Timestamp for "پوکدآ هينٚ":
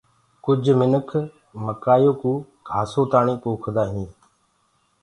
3.43-4.13